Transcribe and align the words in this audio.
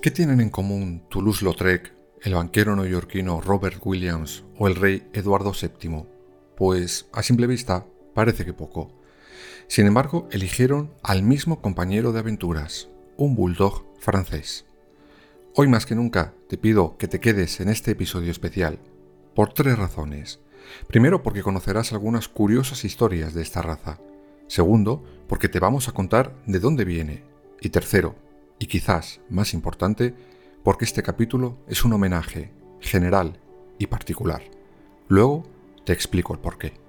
¿Qué 0.00 0.12
tienen 0.12 0.40
en 0.40 0.50
común 0.50 1.02
Toulouse-Lautrec, 1.10 1.92
el 2.22 2.34
banquero 2.34 2.76
neoyorquino 2.76 3.40
Robert 3.40 3.80
Williams 3.84 4.44
o 4.56 4.68
el 4.68 4.76
rey 4.76 5.10
Eduardo 5.12 5.52
VII? 5.52 6.04
Pues 6.56 7.08
a 7.12 7.24
simple 7.24 7.48
vista 7.48 7.84
parece 8.14 8.44
que 8.44 8.52
poco. 8.52 8.92
Sin 9.66 9.88
embargo, 9.88 10.28
eligieron 10.30 10.94
al 11.02 11.24
mismo 11.24 11.60
compañero 11.60 12.12
de 12.12 12.20
aventuras, 12.20 12.88
un 13.16 13.34
bulldog 13.34 13.86
francés. 13.98 14.66
Hoy 15.56 15.66
más 15.66 15.84
que 15.84 15.96
nunca 15.96 16.32
te 16.48 16.58
pido 16.58 16.96
que 16.96 17.08
te 17.08 17.18
quedes 17.18 17.58
en 17.58 17.68
este 17.68 17.90
episodio 17.90 18.30
especial, 18.30 18.78
por 19.34 19.52
tres 19.52 19.76
razones. 19.76 20.38
Primero, 20.86 21.24
porque 21.24 21.42
conocerás 21.42 21.92
algunas 21.92 22.28
curiosas 22.28 22.84
historias 22.84 23.34
de 23.34 23.42
esta 23.42 23.62
raza. 23.62 23.98
Segundo, 24.46 25.02
porque 25.26 25.48
te 25.48 25.58
vamos 25.58 25.88
a 25.88 25.92
contar 25.92 26.36
de 26.46 26.60
dónde 26.60 26.84
viene. 26.84 27.24
Y 27.60 27.70
tercero, 27.70 28.14
y 28.58 28.66
quizás 28.66 29.20
más 29.28 29.54
importante, 29.54 30.14
porque 30.62 30.84
este 30.84 31.02
capítulo 31.02 31.58
es 31.68 31.84
un 31.84 31.92
homenaje 31.92 32.52
general 32.80 33.38
y 33.78 33.86
particular. 33.86 34.42
Luego 35.08 35.44
te 35.84 35.92
explico 35.92 36.34
el 36.34 36.40
porqué. 36.40 36.88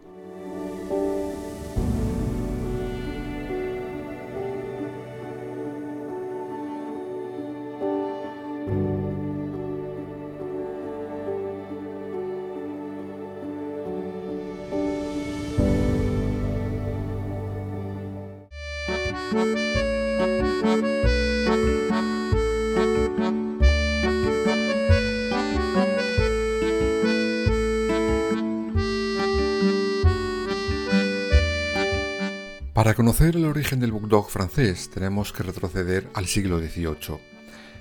Para 32.79 32.93
conocer 32.93 33.35
el 33.35 33.43
origen 33.43 33.81
del 33.81 33.91
Bulldog 33.91 34.29
francés 34.29 34.89
tenemos 34.89 35.33
que 35.33 35.43
retroceder 35.43 36.09
al 36.13 36.27
siglo 36.27 36.59
XVIII. 36.59 37.19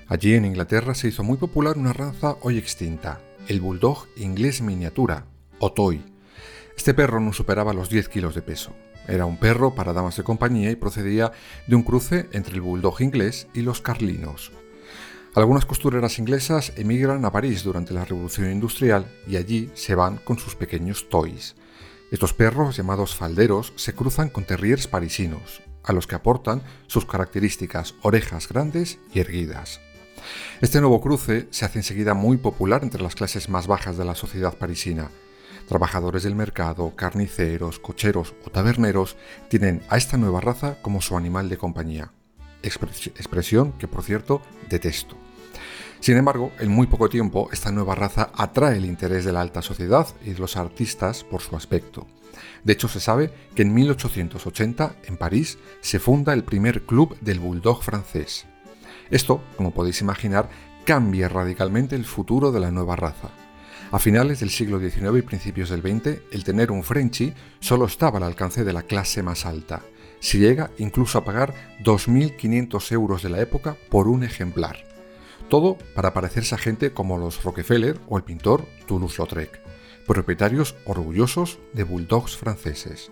Allí 0.09 0.33
en 0.33 0.43
Inglaterra 0.43 0.93
se 0.93 1.07
hizo 1.07 1.23
muy 1.23 1.37
popular 1.37 1.77
una 1.77 1.93
raza 1.93 2.35
hoy 2.41 2.57
extinta, 2.57 3.21
el 3.47 3.61
Bulldog 3.61 4.09
inglés 4.17 4.61
miniatura, 4.61 5.25
o 5.59 5.71
Toy. 5.71 6.03
Este 6.75 6.93
perro 6.93 7.21
no 7.21 7.31
superaba 7.31 7.73
los 7.73 7.89
10 7.89 8.09
kilos 8.09 8.35
de 8.35 8.41
peso. 8.41 8.75
Era 9.07 9.25
un 9.25 9.37
perro 9.37 9.73
para 9.73 9.93
damas 9.93 10.17
de 10.17 10.23
compañía 10.23 10.69
y 10.69 10.75
procedía 10.75 11.31
de 11.65 11.75
un 11.77 11.83
cruce 11.83 12.27
entre 12.33 12.55
el 12.55 12.61
Bulldog 12.61 12.99
inglés 12.99 13.47
y 13.53 13.61
los 13.61 13.79
carlinos. 13.79 14.51
Algunas 15.33 15.65
costureras 15.65 16.19
inglesas 16.19 16.73
emigran 16.75 17.23
a 17.23 17.31
París 17.31 17.63
durante 17.63 17.93
la 17.93 18.03
Revolución 18.03 18.51
Industrial 18.51 19.05
y 19.25 19.37
allí 19.37 19.71
se 19.75 19.95
van 19.95 20.17
con 20.17 20.39
sus 20.39 20.55
pequeños 20.55 21.07
toys. 21.07 21.55
Estos 22.11 22.33
perros, 22.33 22.75
llamados 22.75 23.15
falderos, 23.15 23.71
se 23.75 23.93
cruzan 23.93 24.29
con 24.29 24.43
terriers 24.43 24.87
parisinos, 24.87 25.61
a 25.83 25.93
los 25.93 26.07
que 26.07 26.15
aportan 26.15 26.63
sus 26.87 27.05
características 27.05 27.93
orejas 28.01 28.47
grandes 28.47 28.97
y 29.13 29.19
erguidas. 29.19 29.79
Este 30.59 30.81
nuevo 30.81 31.01
cruce 31.01 31.47
se 31.51 31.65
hace 31.65 31.79
enseguida 31.79 32.13
muy 32.13 32.37
popular 32.37 32.83
entre 32.83 33.01
las 33.01 33.15
clases 33.15 33.47
más 33.47 33.67
bajas 33.67 33.97
de 33.97 34.05
la 34.05 34.15
sociedad 34.15 34.57
parisina. 34.57 35.09
Trabajadores 35.67 36.23
del 36.23 36.35
mercado, 36.35 36.95
carniceros, 36.95 37.79
cocheros 37.79 38.33
o 38.43 38.49
taberneros 38.49 39.15
tienen 39.47 39.83
a 39.87 39.97
esta 39.97 40.17
nueva 40.17 40.41
raza 40.41 40.77
como 40.81 41.01
su 41.01 41.15
animal 41.15 41.47
de 41.47 41.57
compañía. 41.57 42.11
expresión 42.63 43.73
que, 43.73 43.87
por 43.87 44.03
cierto, 44.03 44.41
detesto. 44.67 45.15
Sin 45.99 46.15
embargo, 46.17 46.51
en 46.59 46.71
muy 46.71 46.87
poco 46.87 47.09
tiempo, 47.09 47.49
esta 47.51 47.71
nueva 47.71 47.93
raza 47.93 48.31
atrae 48.33 48.77
el 48.77 48.85
interés 48.85 49.25
de 49.25 49.33
la 49.33 49.41
alta 49.41 49.61
sociedad 49.61 50.07
y 50.23 50.31
de 50.31 50.39
los 50.39 50.55
artistas 50.55 51.23
por 51.23 51.41
su 51.41 51.55
aspecto. 51.55 52.07
De 52.63 52.73
hecho, 52.73 52.87
se 52.87 52.99
sabe 52.99 53.31
que 53.55 53.63
en 53.63 53.73
1880, 53.73 54.95
en 55.05 55.17
París, 55.17 55.57
se 55.81 55.99
funda 55.99 56.33
el 56.33 56.43
primer 56.43 56.83
club 56.83 57.17
del 57.19 57.39
bulldog 57.39 57.83
francés. 57.83 58.45
Esto, 59.11 59.41
como 59.57 59.71
podéis 59.71 60.01
imaginar, 60.01 60.49
cambia 60.85 61.27
radicalmente 61.27 61.95
el 61.95 62.05
futuro 62.05 62.51
de 62.51 62.59
la 62.59 62.71
nueva 62.71 62.95
raza. 62.95 63.29
A 63.91 63.99
finales 63.99 64.39
del 64.39 64.51
siglo 64.51 64.79
XIX 64.79 65.17
y 65.17 65.21
principios 65.23 65.69
del 65.69 65.81
XX, 65.81 66.19
el 66.31 66.43
tener 66.43 66.71
un 66.71 66.83
Frenchy 66.83 67.33
solo 67.59 67.85
estaba 67.85 68.17
al 68.17 68.23
alcance 68.23 68.63
de 68.63 68.73
la 68.73 68.83
clase 68.83 69.23
más 69.23 69.45
alta. 69.45 69.81
Se 70.19 70.37
llega 70.37 70.69
incluso 70.77 71.17
a 71.17 71.25
pagar 71.25 71.53
2.500 71.83 72.91
euros 72.91 73.23
de 73.23 73.29
la 73.29 73.41
época 73.41 73.77
por 73.89 74.07
un 74.07 74.23
ejemplar. 74.23 74.88
Todo 75.49 75.79
para 75.95 76.13
parecerse 76.13 76.53
a 76.53 76.59
gente 76.59 76.93
como 76.93 77.17
los 77.17 77.43
Rockefeller 77.43 77.99
o 78.07 78.17
el 78.17 78.23
pintor 78.23 78.67
Toulouse-Lautrec, 78.85 79.59
propietarios 80.05 80.75
orgullosos 80.85 81.57
de 81.73 81.83
bulldogs 81.83 82.37
franceses. 82.37 83.09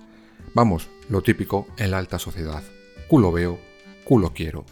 Vamos, 0.53 0.87
lo 1.09 1.23
típico 1.23 1.67
en 1.77 1.91
la 1.91 1.97
alta 1.97 2.19
sociedad. 2.19 2.61
Culo 3.07 3.31
veo, 3.31 3.59
culo 4.03 4.33
quiero. 4.35 4.65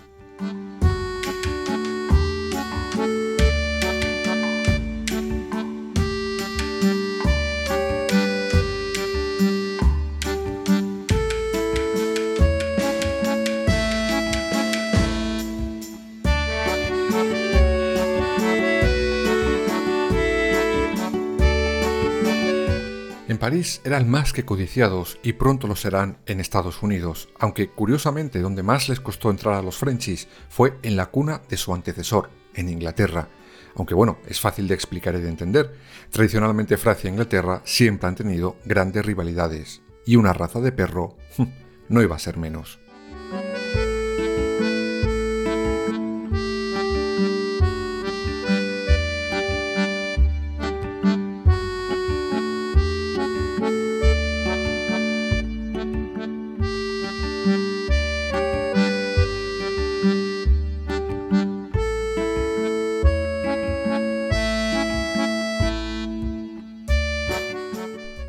En 23.28 23.40
París 23.40 23.82
eran 23.84 24.08
más 24.08 24.34
que 24.34 24.46
codiciados 24.46 25.18
y 25.24 25.34
pronto 25.34 25.66
lo 25.66 25.76
serán 25.76 26.20
en 26.28 26.40
Estados 26.40 26.84
Unidos, 26.84 27.28
aunque 27.40 27.72
curiosamente 27.72 28.40
donde 28.40 28.62
más 28.62 28.88
les 28.88 29.00
costó 29.00 29.32
entrar 29.32 29.56
a 29.56 29.64
los 29.64 29.78
Frenchies 29.78 30.28
fue 30.48 30.78
en 30.84 30.96
la 30.96 31.08
cuna 31.08 31.42
de 31.50 31.58
su 31.58 31.74
antecesor, 31.74 32.30
en 32.54 32.70
Inglaterra. 32.70 33.28
Aunque 33.76 33.96
bueno, 33.96 34.20
es 34.28 34.40
fácil 34.40 34.68
de 34.68 34.76
explicar 34.76 35.16
y 35.16 35.22
de 35.22 35.30
entender. 35.30 35.74
Tradicionalmente 36.12 36.78
Francia 36.78 37.08
e 37.08 37.14
Inglaterra 37.14 37.64
siempre 37.66 38.08
han 38.08 38.16
tenido 38.16 38.58
grandes 38.64 39.04
rivalidades, 39.04 39.82
y 40.06 40.18
una 40.18 40.32
raza 40.32 40.62
de 40.62 40.72
perro 40.72 41.18
no 41.90 42.04
iba 42.04 42.16
a 42.16 42.20
ser 42.20 42.38
menos. 42.38 42.80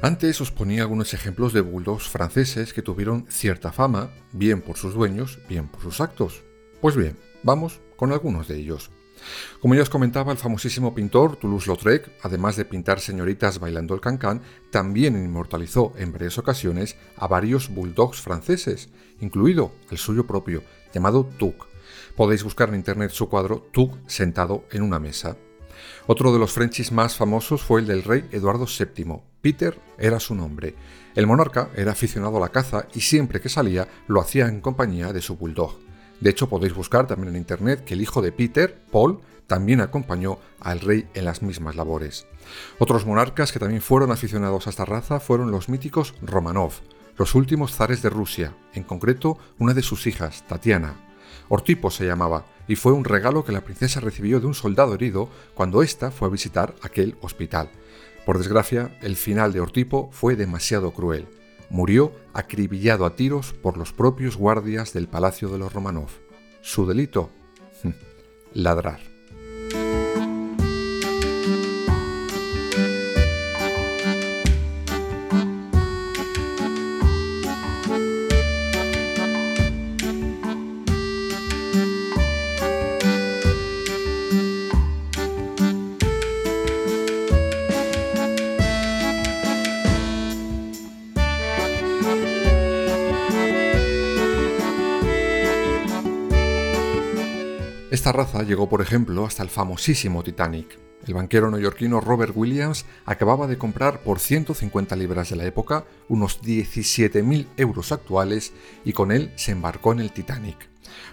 Antes 0.06 0.40
os 0.40 0.52
ponía 0.52 0.82
algunos 0.82 1.14
ejemplos 1.14 1.52
de 1.52 1.62
bulldogs 1.62 2.06
franceses 2.06 2.72
que 2.72 2.80
tuvieron 2.80 3.26
cierta 3.28 3.72
fama, 3.72 4.12
bien 4.30 4.62
por 4.62 4.76
sus 4.76 4.94
dueños, 4.94 5.40
bien 5.48 5.66
por 5.66 5.82
sus 5.82 6.00
actos. 6.00 6.44
Pues 6.80 6.94
bien, 6.94 7.18
vamos 7.42 7.80
con 7.96 8.12
algunos 8.12 8.46
de 8.46 8.56
ellos. 8.56 8.92
Como 9.60 9.74
ya 9.74 9.82
os 9.82 9.90
comentaba, 9.90 10.30
el 10.30 10.38
famosísimo 10.38 10.94
pintor 10.94 11.34
Toulouse-Lautrec, 11.34 12.08
además 12.22 12.54
de 12.54 12.64
pintar 12.64 13.00
señoritas 13.00 13.58
bailando 13.58 13.96
el 13.96 14.00
cancán, 14.00 14.42
también 14.70 15.16
inmortalizó 15.16 15.92
en 15.96 16.12
varias 16.12 16.38
ocasiones 16.38 16.96
a 17.16 17.26
varios 17.26 17.68
bulldogs 17.68 18.20
franceses, 18.20 18.90
incluido 19.18 19.72
el 19.90 19.98
suyo 19.98 20.24
propio, 20.24 20.62
llamado 20.94 21.24
Tuc. 21.36 21.66
Podéis 22.14 22.44
buscar 22.44 22.68
en 22.68 22.76
internet 22.76 23.10
su 23.10 23.28
cuadro 23.28 23.58
Tuc 23.72 23.98
sentado 24.06 24.66
en 24.70 24.82
una 24.82 25.00
mesa. 25.00 25.36
Otro 26.06 26.32
de 26.32 26.38
los 26.38 26.52
Frenchies 26.52 26.92
más 26.92 27.16
famosos 27.16 27.62
fue 27.62 27.80
el 27.80 27.86
del 27.86 28.02
rey 28.02 28.28
Eduardo 28.32 28.66
VII. 28.66 29.20
Peter 29.40 29.78
era 29.98 30.20
su 30.20 30.34
nombre. 30.34 30.74
El 31.14 31.26
monarca 31.26 31.70
era 31.76 31.92
aficionado 31.92 32.36
a 32.36 32.40
la 32.40 32.50
caza 32.50 32.86
y 32.94 33.00
siempre 33.00 33.40
que 33.40 33.48
salía 33.48 33.88
lo 34.06 34.20
hacía 34.20 34.48
en 34.48 34.60
compañía 34.60 35.12
de 35.12 35.22
su 35.22 35.36
bulldog. 35.36 35.76
De 36.20 36.30
hecho, 36.30 36.48
podéis 36.48 36.74
buscar 36.74 37.06
también 37.06 37.34
en 37.34 37.40
internet 37.40 37.84
que 37.84 37.94
el 37.94 38.00
hijo 38.00 38.22
de 38.22 38.32
Peter, 38.32 38.82
Paul, 38.90 39.20
también 39.46 39.80
acompañó 39.80 40.38
al 40.60 40.80
rey 40.80 41.08
en 41.14 41.24
las 41.24 41.42
mismas 41.42 41.76
labores. 41.76 42.26
Otros 42.78 43.06
monarcas 43.06 43.52
que 43.52 43.58
también 43.58 43.82
fueron 43.82 44.10
aficionados 44.10 44.66
a 44.66 44.70
esta 44.70 44.84
raza 44.84 45.20
fueron 45.20 45.50
los 45.50 45.68
míticos 45.68 46.14
Romanov, 46.22 46.72
los 47.16 47.34
últimos 47.34 47.72
zares 47.72 48.02
de 48.02 48.10
Rusia, 48.10 48.54
en 48.74 48.82
concreto 48.82 49.38
una 49.58 49.74
de 49.74 49.82
sus 49.82 50.06
hijas, 50.06 50.44
Tatiana. 50.46 51.05
Ortipo 51.48 51.90
se 51.90 52.06
llamaba, 52.06 52.46
y 52.68 52.76
fue 52.76 52.92
un 52.92 53.04
regalo 53.04 53.44
que 53.44 53.52
la 53.52 53.62
princesa 53.62 54.00
recibió 54.00 54.40
de 54.40 54.46
un 54.46 54.54
soldado 54.54 54.94
herido 54.94 55.28
cuando 55.54 55.82
ésta 55.82 56.10
fue 56.10 56.28
a 56.28 56.30
visitar 56.30 56.74
aquel 56.82 57.16
hospital. 57.20 57.70
Por 58.24 58.38
desgracia, 58.38 58.96
el 59.02 59.16
final 59.16 59.52
de 59.52 59.60
Ortipo 59.60 60.10
fue 60.12 60.34
demasiado 60.34 60.90
cruel. 60.90 61.28
Murió 61.70 62.12
acribillado 62.32 63.06
a 63.06 63.14
tiros 63.14 63.52
por 63.52 63.76
los 63.76 63.92
propios 63.92 64.36
guardias 64.36 64.92
del 64.92 65.08
palacio 65.08 65.48
de 65.48 65.58
los 65.58 65.72
Romanov. 65.72 66.10
Su 66.60 66.86
delito, 66.86 67.30
ladrar. 68.52 69.15
Llegó, 98.16 98.68
por 98.68 98.80
ejemplo, 98.80 99.26
hasta 99.26 99.42
el 99.42 99.50
famosísimo 99.50 100.22
Titanic. 100.22 100.78
El 101.06 101.12
banquero 101.12 101.50
neoyorquino 101.50 102.00
Robert 102.00 102.32
Williams 102.34 102.86
acababa 103.04 103.46
de 103.46 103.58
comprar 103.58 104.00
por 104.00 104.20
150 104.20 104.96
libras 104.96 105.28
de 105.28 105.36
la 105.36 105.44
época 105.44 105.84
unos 106.08 106.40
17.000 106.42 107.46
euros 107.58 107.92
actuales 107.92 108.54
y 108.86 108.94
con 108.94 109.12
él 109.12 109.32
se 109.36 109.52
embarcó 109.52 109.92
en 109.92 110.00
el 110.00 110.12
Titanic. 110.12 110.56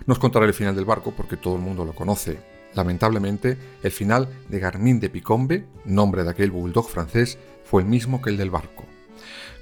No 0.06 0.14
os 0.14 0.20
contaré 0.20 0.46
el 0.46 0.54
final 0.54 0.76
del 0.76 0.86
barco 0.86 1.12
porque 1.12 1.36
todo 1.36 1.56
el 1.56 1.62
mundo 1.62 1.84
lo 1.84 1.94
conoce. 1.94 2.40
Lamentablemente, 2.74 3.58
el 3.84 3.92
final 3.92 4.30
de 4.48 4.60
Garmin 4.60 5.02
de 5.02 5.10
Picombe, 5.10 5.66
nombre 5.84 6.24
de 6.24 6.30
aquel 6.30 6.52
bulldog 6.52 6.90
francés, 6.90 7.38
fue 7.66 7.82
el 7.82 7.88
mismo 7.88 8.22
que 8.22 8.30
el 8.30 8.38
del 8.38 8.50
barco. 8.50 8.86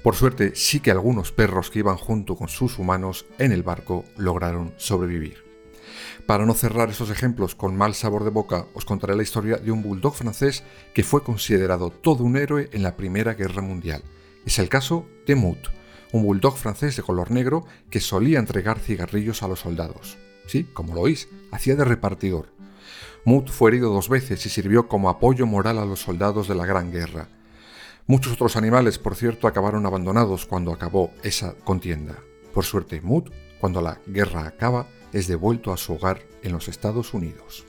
Por 0.04 0.14
suerte, 0.14 0.54
sí 0.54 0.78
que 0.78 0.92
algunos 0.92 1.32
perros 1.32 1.70
que 1.70 1.80
iban 1.80 1.96
junto 1.96 2.36
con 2.36 2.48
sus 2.48 2.78
humanos 2.78 3.26
en 3.38 3.50
el 3.50 3.64
barco 3.64 4.04
lograron 4.16 4.72
sobrevivir. 4.76 5.51
Para 6.26 6.46
no 6.46 6.54
cerrar 6.54 6.90
esos 6.90 7.10
ejemplos 7.10 7.54
con 7.54 7.76
mal 7.76 7.94
sabor 7.94 8.24
de 8.24 8.30
boca, 8.30 8.66
os 8.74 8.84
contaré 8.84 9.16
la 9.16 9.22
historia 9.22 9.56
de 9.56 9.70
un 9.70 9.82
bulldog 9.82 10.14
francés 10.14 10.62
que 10.94 11.02
fue 11.02 11.22
considerado 11.22 11.90
todo 11.90 12.24
un 12.24 12.36
héroe 12.36 12.68
en 12.72 12.82
la 12.82 12.96
Primera 12.96 13.34
Guerra 13.34 13.62
Mundial. 13.62 14.02
Es 14.46 14.58
el 14.58 14.68
caso 14.68 15.06
de 15.26 15.34
Mout, 15.34 15.68
un 16.12 16.22
bulldog 16.24 16.56
francés 16.56 16.96
de 16.96 17.02
color 17.02 17.30
negro 17.30 17.64
que 17.90 18.00
solía 18.00 18.38
entregar 18.38 18.78
cigarrillos 18.78 19.42
a 19.42 19.48
los 19.48 19.60
soldados. 19.60 20.18
Sí, 20.46 20.64
como 20.72 20.94
lo 20.94 21.02
oís, 21.02 21.28
hacía 21.50 21.76
de 21.76 21.84
repartidor. 21.84 22.52
Mout 23.24 23.50
fue 23.50 23.70
herido 23.70 23.92
dos 23.92 24.08
veces 24.08 24.44
y 24.46 24.48
sirvió 24.48 24.88
como 24.88 25.08
apoyo 25.08 25.46
moral 25.46 25.78
a 25.78 25.84
los 25.84 26.00
soldados 26.00 26.48
de 26.48 26.54
la 26.54 26.66
Gran 26.66 26.90
Guerra. 26.90 27.28
Muchos 28.06 28.32
otros 28.32 28.56
animales, 28.56 28.98
por 28.98 29.14
cierto, 29.14 29.46
acabaron 29.46 29.86
abandonados 29.86 30.44
cuando 30.44 30.72
acabó 30.72 31.12
esa 31.22 31.54
contienda. 31.54 32.18
Por 32.52 32.64
suerte, 32.64 33.00
Mout, 33.00 33.32
cuando 33.60 33.80
la 33.80 34.00
guerra 34.06 34.46
acaba, 34.46 34.88
es 35.12 35.26
devuelto 35.26 35.72
a 35.72 35.76
su 35.76 35.94
hogar 35.94 36.22
en 36.42 36.52
los 36.52 36.68
Estados 36.68 37.14
Unidos. 37.14 37.64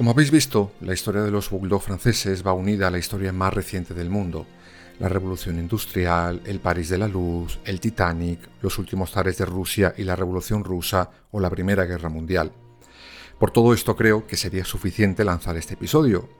Como 0.00 0.12
habéis 0.12 0.30
visto, 0.30 0.72
la 0.80 0.94
historia 0.94 1.20
de 1.20 1.30
los 1.30 1.50
bulldog 1.50 1.82
franceses 1.82 2.42
va 2.42 2.54
unida 2.54 2.88
a 2.88 2.90
la 2.90 2.96
historia 2.96 3.34
más 3.34 3.52
reciente 3.52 3.92
del 3.92 4.08
mundo, 4.08 4.46
la 4.98 5.10
revolución 5.10 5.58
industrial, 5.58 6.40
el 6.46 6.58
París 6.58 6.88
de 6.88 6.96
la 6.96 7.06
Luz, 7.06 7.58
el 7.66 7.80
Titanic, 7.80 8.48
los 8.62 8.78
últimos 8.78 9.10
zares 9.10 9.36
de 9.36 9.44
Rusia 9.44 9.92
y 9.98 10.04
la 10.04 10.16
revolución 10.16 10.64
rusa 10.64 11.10
o 11.32 11.38
la 11.38 11.50
Primera 11.50 11.84
Guerra 11.84 12.08
Mundial. 12.08 12.50
Por 13.38 13.50
todo 13.50 13.74
esto 13.74 13.94
creo 13.94 14.26
que 14.26 14.38
sería 14.38 14.64
suficiente 14.64 15.22
lanzar 15.22 15.58
este 15.58 15.74
episodio, 15.74 16.30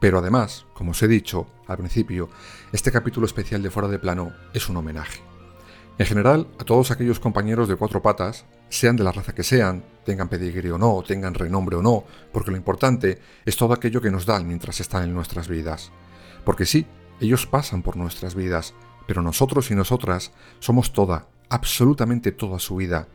pero 0.00 0.20
además, 0.20 0.64
como 0.72 0.92
os 0.92 1.02
he 1.02 1.06
dicho 1.06 1.46
al 1.66 1.76
principio, 1.76 2.30
este 2.72 2.90
capítulo 2.90 3.26
especial 3.26 3.62
de 3.62 3.68
Fuera 3.68 3.88
de 3.88 3.98
Plano 3.98 4.32
es 4.54 4.66
un 4.70 4.78
homenaje. 4.78 5.20
En 6.00 6.06
general, 6.06 6.48
a 6.58 6.64
todos 6.64 6.90
aquellos 6.90 7.20
compañeros 7.20 7.68
de 7.68 7.76
cuatro 7.76 8.00
patas, 8.00 8.46
sean 8.70 8.96
de 8.96 9.04
la 9.04 9.12
raza 9.12 9.34
que 9.34 9.42
sean, 9.42 9.84
tengan 10.02 10.30
pedigrí 10.30 10.70
o 10.70 10.78
no, 10.78 11.02
tengan 11.06 11.34
renombre 11.34 11.76
o 11.76 11.82
no, 11.82 12.04
porque 12.32 12.50
lo 12.50 12.56
importante 12.56 13.18
es 13.44 13.54
todo 13.58 13.74
aquello 13.74 14.00
que 14.00 14.10
nos 14.10 14.24
dan 14.24 14.48
mientras 14.48 14.80
están 14.80 15.02
en 15.02 15.12
nuestras 15.12 15.46
vidas. 15.46 15.92
Porque 16.42 16.64
sí, 16.64 16.86
ellos 17.20 17.44
pasan 17.44 17.82
por 17.82 17.98
nuestras 17.98 18.34
vidas, 18.34 18.72
pero 19.06 19.20
nosotros 19.20 19.70
y 19.70 19.74
nosotras 19.74 20.32
somos 20.58 20.94
toda, 20.94 21.26
absolutamente 21.50 22.32
toda 22.32 22.58
su 22.60 22.76
vida, 22.76 23.06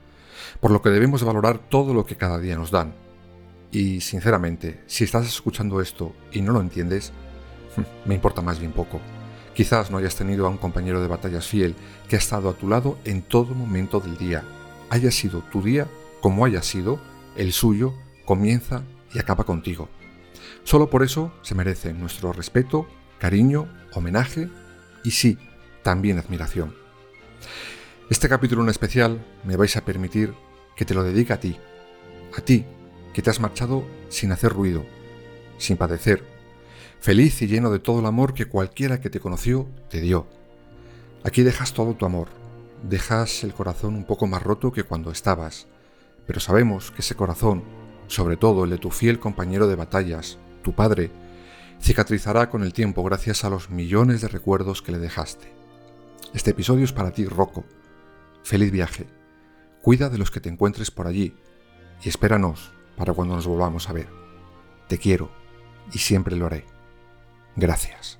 por 0.59 0.69
lo 0.69 0.83
que 0.83 0.91
debemos 0.91 1.23
valorar 1.23 1.57
todo 1.57 1.91
lo 1.91 2.05
que 2.05 2.17
cada 2.17 2.37
día 2.37 2.55
nos 2.55 2.69
dan. 2.69 2.93
Y 3.71 4.01
sinceramente, 4.01 4.83
si 4.85 5.05
estás 5.05 5.25
escuchando 5.25 5.81
esto 5.81 6.13
y 6.31 6.43
no 6.43 6.53
lo 6.53 6.61
entiendes, 6.61 7.13
me 8.05 8.13
importa 8.13 8.43
más 8.43 8.59
bien 8.59 8.73
poco. 8.73 9.01
Quizás 9.55 9.89
no 9.89 9.97
hayas 9.97 10.15
tenido 10.15 10.45
a 10.45 10.49
un 10.49 10.57
compañero 10.57 11.01
de 11.01 11.07
batallas 11.07 11.47
fiel 11.47 11.75
que 12.09 12.17
ha 12.17 12.19
estado 12.19 12.49
a 12.49 12.53
tu 12.53 12.67
lado 12.67 12.97
en 13.05 13.21
todo 13.21 13.55
momento 13.55 14.01
del 14.01 14.17
día. 14.17 14.43
Haya 14.89 15.11
sido 15.11 15.41
tu 15.51 15.61
día 15.61 15.87
como 16.19 16.43
haya 16.43 16.61
sido, 16.61 16.99
el 17.37 17.53
suyo 17.53 17.93
comienza 18.25 18.83
y 19.13 19.19
acaba 19.19 19.45
contigo. 19.45 19.87
Solo 20.63 20.89
por 20.89 21.03
eso 21.03 21.31
se 21.41 21.55
merece 21.55 21.93
nuestro 21.93 22.33
respeto, 22.33 22.87
cariño, 23.17 23.71
homenaje 23.93 24.49
y 25.03 25.11
sí, 25.11 25.37
también 25.83 26.17
admiración. 26.19 26.75
Este 28.09 28.27
capítulo 28.27 28.61
en 28.61 28.69
especial 28.69 29.23
me 29.45 29.55
vais 29.55 29.77
a 29.77 29.85
permitir 29.85 30.33
que 30.75 30.83
te 30.83 30.93
lo 30.93 31.03
dedique 31.03 31.31
a 31.31 31.39
ti, 31.39 31.57
a 32.37 32.41
ti 32.41 32.65
que 33.13 33.21
te 33.21 33.29
has 33.29 33.39
marchado 33.39 33.85
sin 34.09 34.33
hacer 34.33 34.51
ruido, 34.51 34.83
sin 35.57 35.77
padecer, 35.77 36.34
feliz 36.99 37.41
y 37.41 37.47
lleno 37.47 37.71
de 37.71 37.79
todo 37.79 37.99
el 37.99 38.05
amor 38.05 38.33
que 38.33 38.47
cualquiera 38.47 38.99
que 38.99 39.09
te 39.09 39.19
conoció 39.19 39.67
te 39.89 40.01
dio. 40.01 40.27
Aquí 41.23 41.43
dejas 41.43 41.73
todo 41.73 41.95
tu 41.95 42.05
amor, 42.05 42.27
dejas 42.87 43.43
el 43.43 43.53
corazón 43.53 43.95
un 43.95 44.05
poco 44.05 44.27
más 44.27 44.43
roto 44.43 44.71
que 44.71 44.83
cuando 44.83 45.11
estabas, 45.11 45.67
pero 46.27 46.39
sabemos 46.39 46.91
que 46.91 47.01
ese 47.01 47.15
corazón, 47.15 47.63
sobre 48.07 48.37
todo 48.37 48.63
el 48.63 48.69
de 48.69 48.77
tu 48.77 48.91
fiel 48.91 49.19
compañero 49.19 49.67
de 49.67 49.75
batallas, 49.75 50.37
tu 50.63 50.73
padre, 50.73 51.11
cicatrizará 51.81 52.49
con 52.49 52.63
el 52.63 52.73
tiempo 52.73 53.03
gracias 53.03 53.43
a 53.43 53.49
los 53.49 53.69
millones 53.69 54.21
de 54.21 54.27
recuerdos 54.27 54.81
que 54.81 54.91
le 54.91 54.99
dejaste. 54.99 55.53
Este 56.33 56.51
episodio 56.51 56.83
es 56.83 56.93
para 56.93 57.11
ti, 57.11 57.25
Rocco. 57.25 57.63
Feliz 58.43 58.71
viaje. 58.71 59.07
Cuida 59.81 60.09
de 60.09 60.17
los 60.17 60.31
que 60.31 60.39
te 60.39 60.49
encuentres 60.49 60.91
por 60.91 61.07
allí 61.07 61.35
y 62.03 62.09
espéranos 62.09 62.71
para 62.97 63.13
cuando 63.13 63.35
nos 63.35 63.47
volvamos 63.47 63.89
a 63.89 63.93
ver. 63.93 64.07
Te 64.87 64.97
quiero 64.97 65.31
y 65.93 65.99
siempre 65.99 66.35
lo 66.35 66.47
haré. 66.47 66.74
Gracias. 67.55 68.19